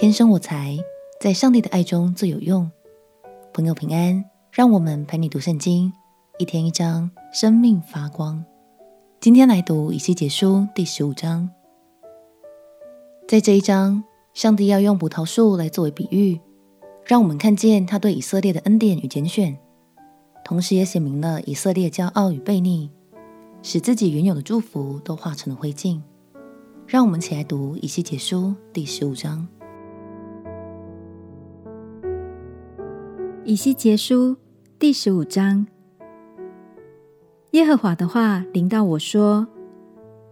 [0.00, 0.78] 天生我材
[1.20, 2.70] 在上帝的爱中最有用。
[3.52, 5.92] 朋友平安，让我们陪你读圣经，
[6.38, 8.42] 一天一章，生命发光。
[9.20, 11.50] 今天来读以西结书第十五章。
[13.28, 14.02] 在这一章，
[14.32, 16.40] 上帝要用葡萄树来作为比喻，
[17.04, 19.58] 让我们看见他对以色列的恩典与拣选，
[20.42, 22.88] 同时也写明了以色列骄傲与悖逆，
[23.62, 26.00] 使自己原有的祝福都化成了灰烬。
[26.86, 29.46] 让我们起来读以西结书第十五章。
[33.50, 34.36] 以西结书
[34.78, 35.66] 第十五章，
[37.50, 39.44] 耶和华的话临到我说：“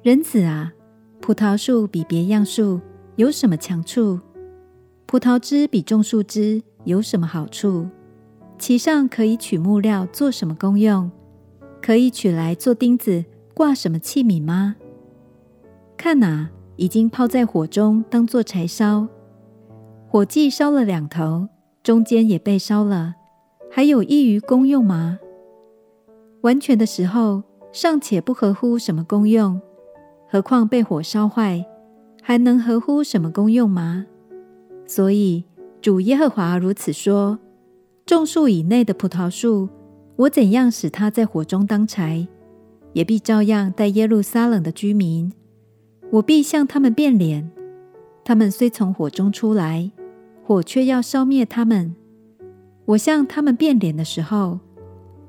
[0.00, 0.72] 人子啊，
[1.20, 2.80] 葡萄树比别样树
[3.16, 4.20] 有什么强处？
[5.06, 7.88] 葡萄枝比种树枝有什么好处？
[8.60, 11.10] 其上可以取木料做什么功用？
[11.82, 14.76] 可以取来做钉子挂什么器皿吗？
[15.96, 19.08] 看哪，已经泡在火中，当做柴烧，
[20.06, 21.48] 火既烧了两头。”
[21.82, 23.14] 中间也被烧了，
[23.70, 25.18] 还有益于功用吗？
[26.42, 27.42] 完全的时候
[27.72, 29.60] 尚且不合乎什么功用，
[30.28, 31.64] 何况被火烧坏，
[32.22, 34.06] 还能合乎什么功用吗？
[34.86, 35.44] 所以
[35.80, 37.38] 主耶和华如此说：
[38.04, 39.68] 种树以内的葡萄树，
[40.16, 42.28] 我怎样使它在火中当柴，
[42.92, 45.32] 也必照样待耶路撒冷的居民。
[46.10, 47.50] 我必向他们变脸，
[48.24, 49.90] 他们虽从火中出来。
[50.50, 51.94] 火却要烧灭他们。
[52.84, 54.58] 我向他们变脸的时候，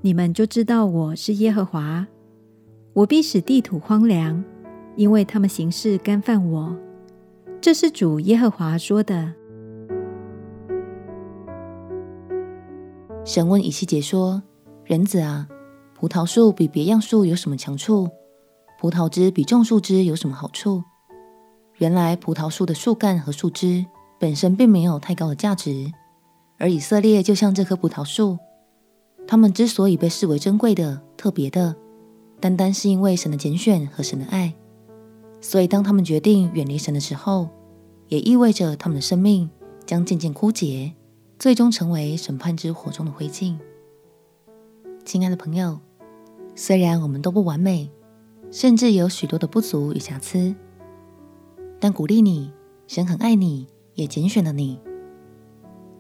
[0.02, 2.08] 你们就知道我是耶和华。
[2.94, 4.44] 我必使地土荒凉，
[4.96, 6.76] 因为他们行事干犯我。
[7.62, 9.32] 这是主耶和华说的。
[13.24, 14.42] 神问以西结说
[14.86, 15.48] ：“人子啊，
[15.94, 18.10] 葡萄树比别样树有什么强处？
[18.80, 20.84] 葡萄枝比种树枝有什么好处？
[21.78, 23.86] 原来葡萄树的树干和树枝。”
[24.22, 25.92] 本身并没有太高的价值，
[26.60, 28.38] 而以色列就像这棵葡萄树，
[29.28, 31.76] 他们之所以被视为珍贵的、特别的，
[32.40, 34.54] 单单是因为神的拣选和神的爱。
[35.42, 37.50] 所以，当他们决定远离神的时候，
[38.10, 39.50] 也意味着他们的生命
[39.88, 40.94] 将渐渐枯竭，
[41.40, 43.58] 最终成为审判之火中的灰烬。
[45.04, 45.80] 亲爱的朋友，
[46.54, 47.90] 虽然我们都不完美，
[48.52, 50.54] 甚至有许多的不足与瑕疵，
[51.80, 52.54] 但鼓励你，
[52.86, 53.66] 神很爱你。
[54.02, 54.80] 也拣选了你，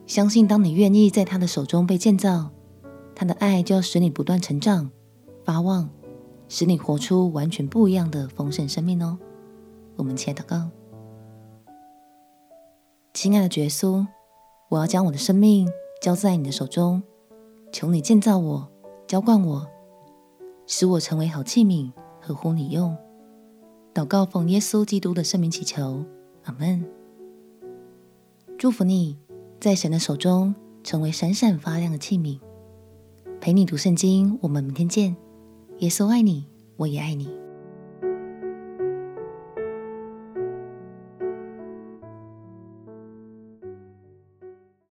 [0.07, 2.49] 相信当你愿意在他的手中被建造，
[3.13, 4.89] 他的爱就要使你不断成长、
[5.45, 5.87] 发旺，
[6.49, 9.19] 使你活出完全不一样的丰盛生命哦。
[9.97, 10.67] 我们起来祷告，
[13.13, 14.07] 亲爱的耶稣，
[14.69, 15.69] 我要将我的生命
[16.01, 17.03] 交在你的手中，
[17.71, 18.67] 求你建造我、
[19.05, 19.67] 浇灌我，
[20.65, 22.97] 使我成为好器皿，合乎你用。
[23.93, 26.03] 祷告奉耶稣基督的圣名祈求，
[26.45, 26.83] 阿门。
[28.61, 29.17] 祝福你，
[29.59, 32.39] 在神的手中成为闪闪发亮的器皿。
[33.39, 35.15] 陪你读圣经，我们明天见。
[35.79, 36.45] 耶稣爱你，
[36.75, 37.40] 我也爱你。